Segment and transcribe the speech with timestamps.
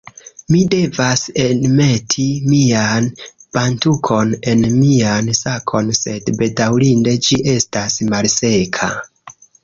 [0.53, 3.09] Mi devas enmeti mian
[3.57, 8.89] bantukon en mian sakon sed bedaŭrinde ĝi estas malseka